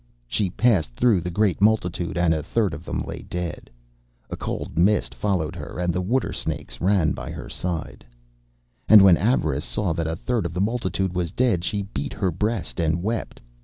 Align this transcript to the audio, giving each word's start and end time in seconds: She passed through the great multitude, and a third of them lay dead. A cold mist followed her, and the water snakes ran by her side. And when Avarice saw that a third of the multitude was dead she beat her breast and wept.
She 0.25 0.49
passed 0.49 0.95
through 0.95 1.21
the 1.21 1.29
great 1.29 1.61
multitude, 1.61 2.17
and 2.17 2.33
a 2.33 2.41
third 2.41 2.73
of 2.73 2.85
them 2.85 3.03
lay 3.03 3.21
dead. 3.21 3.69
A 4.31 4.35
cold 4.35 4.75
mist 4.75 5.13
followed 5.13 5.55
her, 5.55 5.77
and 5.77 5.93
the 5.93 6.01
water 6.01 6.33
snakes 6.33 6.81
ran 6.81 7.11
by 7.11 7.29
her 7.29 7.47
side. 7.47 8.03
And 8.89 9.03
when 9.03 9.15
Avarice 9.15 9.63
saw 9.63 9.93
that 9.93 10.07
a 10.07 10.15
third 10.15 10.47
of 10.47 10.55
the 10.55 10.59
multitude 10.59 11.13
was 11.13 11.29
dead 11.31 11.63
she 11.63 11.83
beat 11.83 12.13
her 12.13 12.31
breast 12.31 12.79
and 12.79 13.03
wept. 13.03 13.41